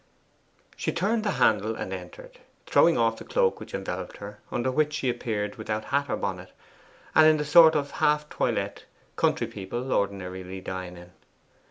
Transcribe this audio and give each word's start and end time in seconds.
She 0.75 0.91
turned 0.91 1.23
the 1.23 1.29
handle 1.37 1.75
and 1.75 1.93
entered, 1.93 2.39
throwing 2.65 2.97
off 2.97 3.17
the 3.17 3.23
cloak 3.23 3.59
which 3.59 3.75
enveloped 3.75 4.17
her, 4.17 4.39
under 4.51 4.71
which 4.71 4.93
she 4.93 5.11
appeared 5.11 5.57
without 5.57 5.85
hat 5.85 6.09
or 6.09 6.17
bonnet, 6.17 6.51
and 7.13 7.27
in 7.27 7.37
the 7.37 7.45
sort 7.45 7.75
of 7.75 7.91
half 7.91 8.27
toilette 8.27 8.85
country 9.15 9.45
people 9.45 9.93
ordinarily 9.93 10.59
dine 10.59 10.97
in. 10.97 11.11